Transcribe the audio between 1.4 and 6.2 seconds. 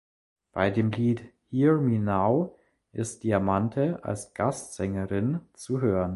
"Hear Me Now" ist Diamante als Gastsängerin zu hören.